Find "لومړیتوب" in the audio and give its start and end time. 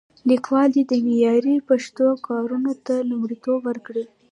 3.09-3.59